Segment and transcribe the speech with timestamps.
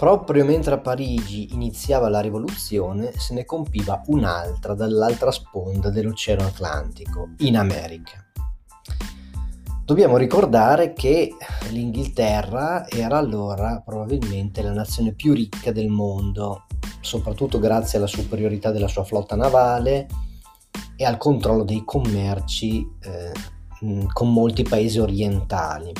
[0.00, 7.32] Proprio mentre a Parigi iniziava la rivoluzione, se ne compiva un'altra dall'altra sponda dell'Oceano Atlantico,
[7.40, 8.24] in America.
[9.84, 11.36] Dobbiamo ricordare che
[11.68, 16.64] l'Inghilterra era allora probabilmente la nazione più ricca del mondo,
[17.02, 20.06] soprattutto grazie alla superiorità della sua flotta navale
[20.96, 25.92] e al controllo dei commerci eh, con molti paesi orientali.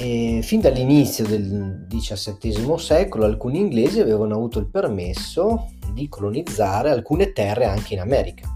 [0.00, 7.32] E fin dall'inizio del XVII secolo alcuni inglesi avevano avuto il permesso di colonizzare alcune
[7.32, 8.48] terre anche in America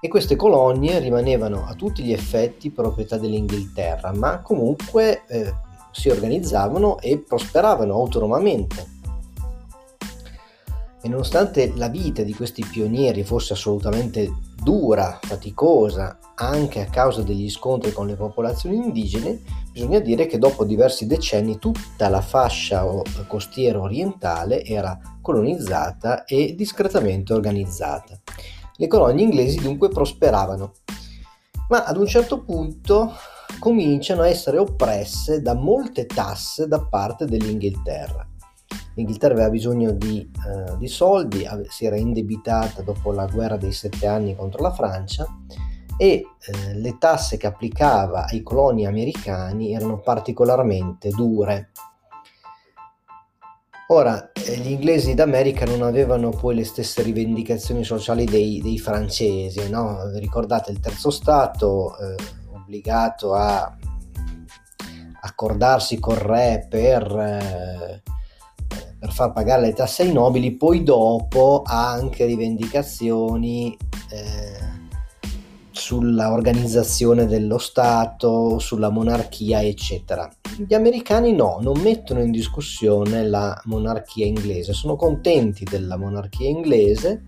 [0.00, 5.52] e queste colonie rimanevano a tutti gli effetti proprietà dell'Inghilterra, ma comunque eh,
[5.90, 8.97] si organizzavano e prosperavano autonomamente.
[11.00, 14.30] E nonostante la vita di questi pionieri fosse assolutamente
[14.60, 19.40] dura, faticosa, anche a causa degli scontri con le popolazioni indigene,
[19.72, 22.84] bisogna dire che dopo diversi decenni tutta la fascia
[23.28, 28.20] costiera orientale era colonizzata e discretamente organizzata.
[28.76, 30.72] Le colonie inglesi dunque prosperavano,
[31.68, 33.12] ma ad un certo punto
[33.58, 38.26] cominciano a essere oppresse da molte tasse da parte dell'Inghilterra.
[38.98, 44.08] L'Inghilterra aveva bisogno di, uh, di soldi, si era indebitata dopo la guerra dei sette
[44.08, 45.24] anni contro la Francia
[45.96, 51.70] e eh, le tasse che applicava ai coloni americani erano particolarmente dure.
[53.90, 59.70] Ora, eh, gli inglesi d'America non avevano poi le stesse rivendicazioni sociali dei, dei francesi,
[59.70, 60.10] no?
[60.18, 62.16] Ricordate il terzo Stato eh,
[62.52, 63.76] obbligato a
[65.20, 68.02] accordarsi col re per, eh,
[69.08, 73.76] per, far pagare le tasse ai nobili, poi dopo ha anche rivendicazioni
[74.10, 74.76] eh,
[75.70, 80.30] sulla organizzazione dello Stato, sulla monarchia, eccetera.
[80.56, 87.24] Gli americani no, non mettono in discussione la monarchia inglese, sono contenti della monarchia inglese,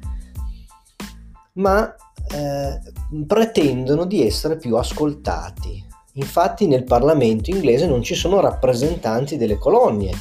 [1.54, 1.94] ma
[2.33, 5.87] eh, pretendono di essere più ascoltati.
[6.15, 10.12] Infatti nel Parlamento inglese non ci sono rappresentanti delle colonie,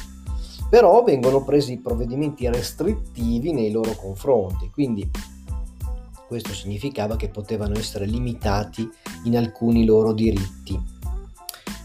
[0.70, 5.10] però vengono presi provvedimenti restrittivi nei loro confronti, quindi
[6.28, 8.88] questo significava che potevano essere limitati
[9.24, 10.80] in alcuni loro diritti.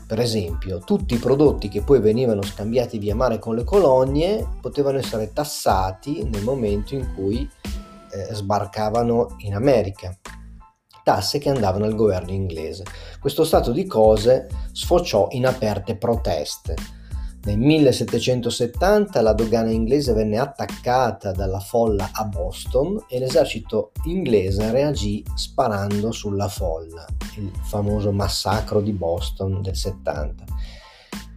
[0.05, 4.99] Per esempio, tutti i prodotti che poi venivano scambiati via mare con le colonie potevano
[4.99, 7.49] essere tassati nel momento in cui
[8.11, 10.15] eh, sbarcavano in America,
[11.03, 12.83] tasse che andavano al governo inglese.
[13.19, 16.75] Questo stato di cose sfociò in aperte proteste
[17.45, 25.23] nel 1770 la dogana inglese venne attaccata dalla folla a Boston e l'esercito inglese reagì
[25.35, 27.05] sparando sulla folla,
[27.37, 30.43] il famoso massacro di Boston del 70.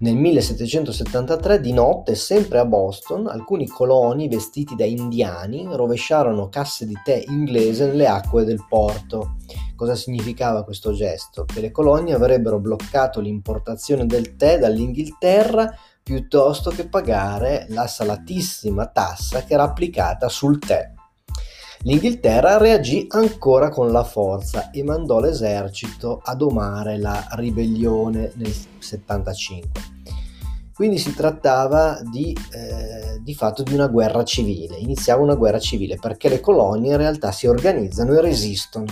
[0.00, 6.96] Nel 1773 di notte, sempre a Boston, alcuni coloni vestiti da indiani rovesciarono casse di
[7.04, 9.34] tè inglese nelle acque del porto.
[9.74, 11.44] Cosa significava questo gesto?
[11.44, 15.68] Che le colonie avrebbero bloccato l'importazione del tè dall'Inghilterra
[16.08, 20.90] piuttosto che pagare la salatissima tassa che era applicata sul tè.
[21.82, 29.82] L'Inghilterra reagì ancora con la forza e mandò l'esercito a domare la ribellione nel 75.
[30.72, 35.98] Quindi si trattava di, eh, di fatto di una guerra civile, iniziava una guerra civile
[36.00, 38.86] perché le colonie in realtà si organizzano e resistono.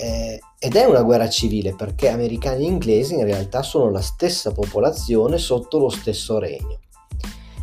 [0.00, 4.52] Eh, ed è una guerra civile perché americani e inglesi in realtà sono la stessa
[4.52, 6.78] popolazione sotto lo stesso regno.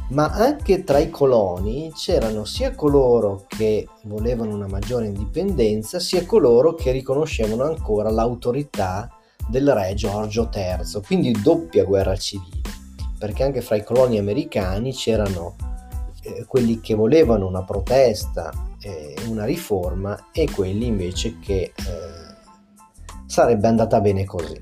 [0.10, 6.76] Ma anche tra i coloni c'erano sia coloro che volevano una maggiore indipendenza, sia coloro
[6.76, 9.10] che riconoscevano ancora l'autorità
[9.50, 12.62] del re Giorgio III, quindi doppia guerra civile,
[13.18, 15.56] perché anche fra i coloni americani c'erano
[16.22, 22.07] eh, quelli che volevano una protesta, eh, una riforma e quelli invece che eh,
[23.38, 24.60] sarebbe andata bene così.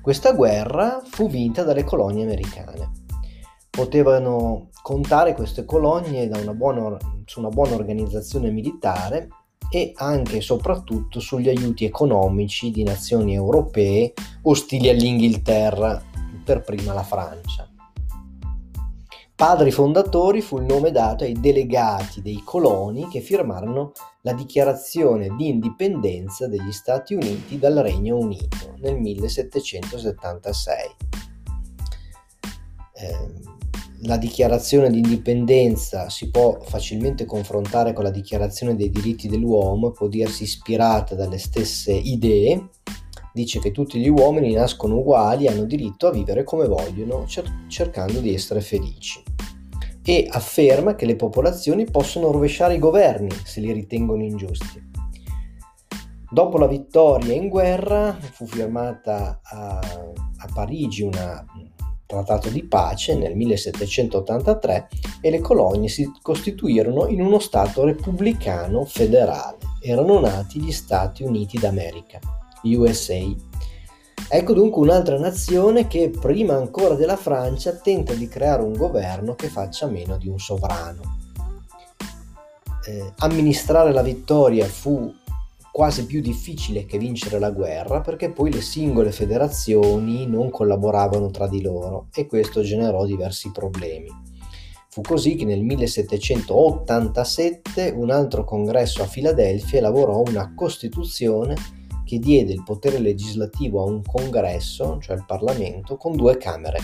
[0.00, 2.92] Questa guerra fu vinta dalle colonie americane.
[3.68, 9.30] Potevano contare queste colonie una buona, su una buona organizzazione militare
[9.68, 14.12] e anche e soprattutto sugli aiuti economici di nazioni europee
[14.42, 16.00] ostili all'Inghilterra,
[16.44, 17.69] per prima la Francia.
[19.40, 25.48] Padri fondatori fu il nome dato ai delegati dei coloni che firmarono la dichiarazione di
[25.48, 30.96] indipendenza degli Stati Uniti dal Regno Unito nel 1776.
[32.92, 33.32] Eh,
[34.02, 40.06] la dichiarazione di indipendenza si può facilmente confrontare con la dichiarazione dei diritti dell'uomo, può
[40.06, 42.68] dirsi ispirata dalle stesse idee,
[43.32, 47.66] dice che tutti gli uomini nascono uguali e hanno diritto a vivere come vogliono, cer-
[47.68, 49.22] cercando di essere felici.
[50.02, 54.88] E afferma che le popolazioni possono rovesciare i governi se li ritengono ingiusti.
[56.32, 61.10] Dopo la vittoria in guerra fu firmata a, a Parigi un
[62.06, 64.88] trattato di pace nel 1783
[65.20, 69.58] e le colonie si costituirono in uno Stato repubblicano federale.
[69.80, 72.18] Erano nati gli Stati Uniti d'America.
[72.62, 73.18] USA.
[74.28, 79.48] Ecco dunque un'altra nazione che prima ancora della Francia tenta di creare un governo che
[79.48, 81.18] faccia meno di un sovrano.
[82.86, 85.12] Eh, amministrare la vittoria fu
[85.72, 91.46] quasi più difficile che vincere la guerra perché poi le singole federazioni non collaboravano tra
[91.48, 94.08] di loro e questo generò diversi problemi.
[94.88, 101.54] Fu così che nel 1787 un altro congresso a Filadelfia elaborò una Costituzione
[102.10, 106.80] che diede il potere legislativo a un congresso, cioè il Parlamento, con due camere.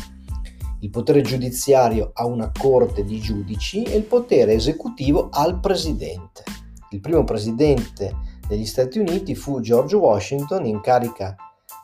[0.82, 6.44] Il potere giudiziario a una corte di giudici e il potere esecutivo al presidente.
[6.90, 8.14] Il primo presidente
[8.46, 11.34] degli Stati Uniti fu George Washington, in carica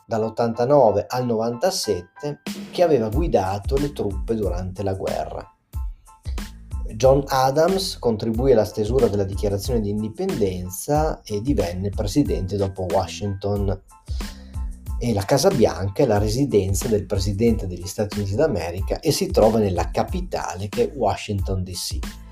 [0.05, 2.39] dall'89 al 97,
[2.71, 5.52] che aveva guidato le truppe durante la guerra.
[6.95, 13.81] John Adams contribuì alla stesura della dichiarazione di indipendenza e divenne presidente dopo Washington.
[14.99, 19.27] E la Casa Bianca è la residenza del presidente degli Stati Uniti d'America e si
[19.31, 22.22] trova nella capitale che è Washington DC.